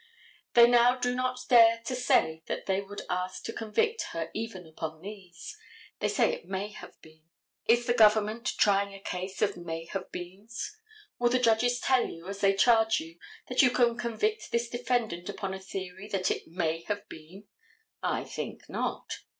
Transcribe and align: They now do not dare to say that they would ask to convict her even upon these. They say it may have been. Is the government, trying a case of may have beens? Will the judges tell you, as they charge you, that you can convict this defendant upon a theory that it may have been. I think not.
They 0.55 0.65
now 0.67 0.95
do 0.97 1.13
not 1.13 1.39
dare 1.47 1.79
to 1.85 1.93
say 1.93 2.41
that 2.47 2.65
they 2.65 2.81
would 2.81 3.03
ask 3.07 3.43
to 3.43 3.53
convict 3.53 4.01
her 4.13 4.31
even 4.33 4.65
upon 4.65 5.03
these. 5.03 5.55
They 5.99 6.07
say 6.07 6.33
it 6.33 6.47
may 6.47 6.69
have 6.69 6.99
been. 7.03 7.21
Is 7.67 7.85
the 7.85 7.93
government, 7.93 8.47
trying 8.57 8.95
a 8.95 8.99
case 8.99 9.43
of 9.43 9.55
may 9.55 9.85
have 9.93 10.11
beens? 10.11 10.75
Will 11.19 11.29
the 11.29 11.37
judges 11.37 11.79
tell 11.79 12.07
you, 12.09 12.27
as 12.27 12.39
they 12.41 12.55
charge 12.55 12.99
you, 12.99 13.19
that 13.47 13.61
you 13.61 13.69
can 13.69 13.95
convict 13.95 14.49
this 14.51 14.67
defendant 14.69 15.29
upon 15.29 15.53
a 15.53 15.59
theory 15.59 16.07
that 16.07 16.31
it 16.31 16.47
may 16.47 16.81
have 16.87 17.07
been. 17.07 17.43
I 18.01 18.23
think 18.23 18.67
not. 18.67 19.19